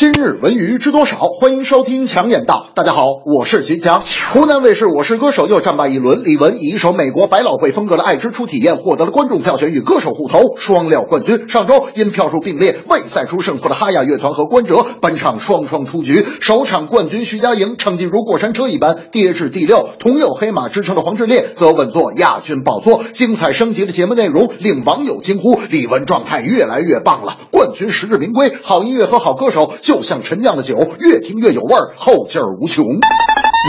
[0.00, 1.18] 今日文娱知多少？
[1.18, 2.68] 欢迎收听强眼道。
[2.72, 4.00] 大家好，我是徐强。
[4.32, 11.50] 湖南卫视《我是歌手》又战罢一轮，李玟以一首美国百老汇风格的《爱之初体验》获得了观众票选与歌手互投双料冠军。
[11.50, 16.26] 上周因票数并列未赛出胜负的哈雅乐团和关喆，本场双双出局。
[16.40, 23.02] 首场冠军徐佳莹成绩如过山车一般跌至第六，同有黑马之称的黄致列则稳坐亚军宝座。
[23.12, 28.50] 精彩升级的节目内容令网友惊呼：李玟状态越来越棒了，冠军实至名归。
[28.62, 32.86] 好音乐和好歌手就像陈酿的酒，越听越有味儿，后劲儿无穷。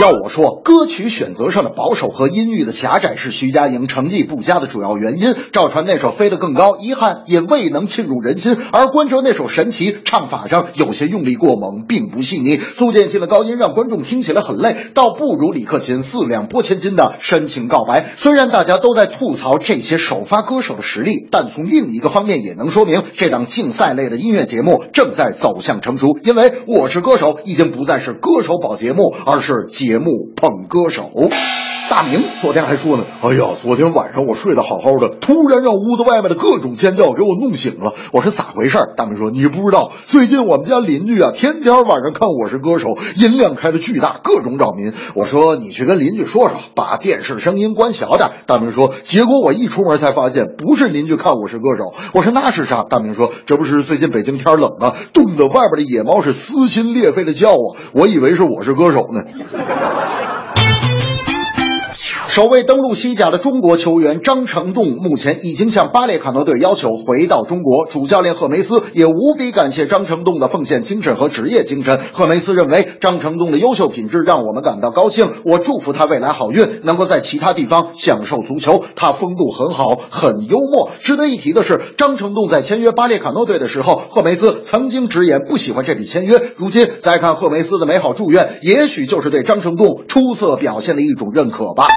[0.00, 5.34] 要我说，歌曲选择上的保守和音域的狭窄是徐佳莹成绩不佳的主要原因。
[5.52, 12.56] 赵传那首《飞得更高》，遗憾也未能沁入人心；而关喆那首《神奇》，唱法上有些用力过猛，并不细腻。
[12.58, 18.12] 苏建信的高音让观众听起来很累，倒不如李克勤四两拨千斤的深情告白。
[18.16, 26.18] 虽然大家都在吐槽这些首发歌手的实力，但从另一个方面也能说明，这档竞赛类的音乐节目正在走向成熟。
[26.24, 31.10] 因为《我是歌手》已经不再是歌手保节目，而是节目捧歌手。
[31.90, 37.92] 大明昨天还说呢，哎呀，昨天晚上我睡得好好的，突然让屋子外面的各种尖叫给我弄醒了。
[38.12, 38.78] 我说咋回事？
[38.96, 42.88] 大明说你不知道，最近我们家邻居啊，天天晚上看《我是歌手》，
[43.22, 44.94] 音量开的巨大，各种扰民。
[45.14, 48.30] 我说你去跟邻居说说，把电视声音关小点。
[48.46, 51.84] 大明说，结果我一出门才发现，不是邻居看《我是歌手》，
[52.14, 52.84] 我说那是啥？
[52.84, 59.24] 大明说，这不是最近北京天冷啊，冻得外边的野猫是撕心裂肺的叫啊，我以为是我是歌手呢。
[62.32, 72.00] 首位登陆西甲的中国球员张成栋目前已经向巴列卡诺队要求回到中国，主教练赫梅斯也无比感谢张成栋的奉献精神和职业精神。
[72.14, 78.82] 赫梅斯认为张成栋的优秀品质让我们感到高兴，我祝福他未来好运，能够在其他地方享受足球。
[78.96, 80.88] 他风度很好，很幽默。
[81.02, 86.40] 值得一提的是，张成栋在签约巴列卡诺队的时候，赫梅斯曾经直言不喜欢这笔签约。
[86.56, 91.88] 如今再看赫梅斯的美好祝愿，也许就是对张成栋出色表现的一种认可吧。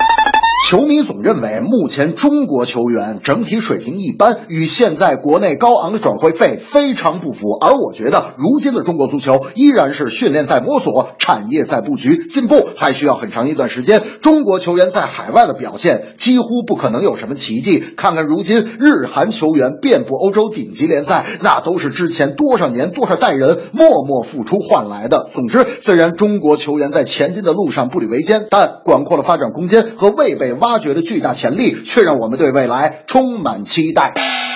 [0.67, 7.51] 球迷总认为，目前中国球员整体水平一般，与现在国内高昂的转会费非常不符。
[7.61, 14.01] 而我觉得，如今的中国足球依然是训练在摸索，产业在布局，进步还需要很长一段时间。
[14.23, 17.83] 中国球员在海外的表现几乎不可能有什么奇迹。
[17.95, 25.29] 看看如今日韩球员遍布欧洲顶级联赛，那都是之前多少年多少代人默默付出换来的。
[25.31, 34.13] 总之，虽然中国球员在前进的路上步履维艰，但广阔的发展空间和未被挖掘的巨大潜力，却让我们对未来充满期待。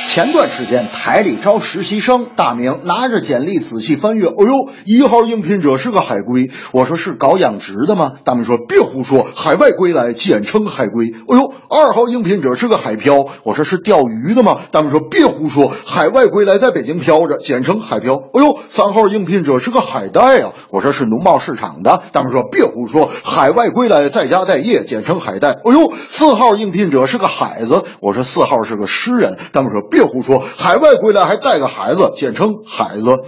[0.09, 6.49] 前段时间台里招实习生，大明拿着简历仔细翻阅，哎呦，一号应聘者是个海归。
[6.71, 8.13] 我说是搞养殖的吗？
[8.23, 11.11] 大明说别胡说，海外归来简称海归。
[11.27, 13.27] 哎呦，二号应聘者是个海漂。
[13.43, 14.57] 我说是钓鱼的吗？
[14.71, 18.15] 大明说别胡说，海外归来在北京漂着，简称海漂。
[18.33, 20.53] 哎呦，三号应聘者是个海带啊。
[20.71, 22.01] 我说是农贸市场的。
[22.11, 25.51] 大明说别胡说，海外归来在家待业，简称海带。
[25.51, 27.83] 哎呦，四号应聘者是个海子。
[28.01, 29.37] 我说四号是个诗人。
[29.51, 33.21] 大明说别别胡说，海外归来还带个孩子，简称孩子。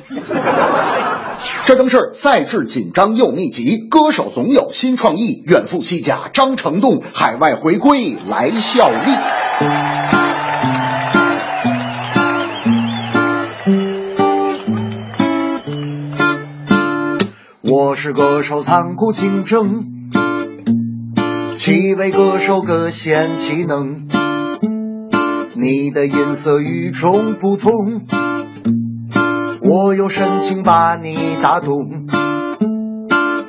[1.66, 5.44] 这正是赛制紧张又密集，歌手总有新创意。
[5.46, 9.12] 远赴西甲，张成栋海外回归来效力。
[17.64, 19.84] 我是歌手，残酷竞争，
[21.58, 24.21] 七位歌手各显其能。
[25.62, 28.02] 你的音色与众不同，
[29.62, 32.08] 我用深情把你打动。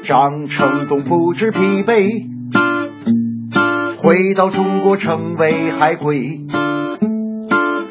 [0.04, 2.26] 张成栋不知疲惫，
[3.96, 6.42] 回到中国成为海归，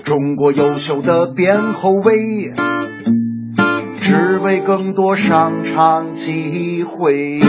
[0.04, 2.54] 中国优秀的边后卫，
[4.02, 7.42] 只为更多上场机会。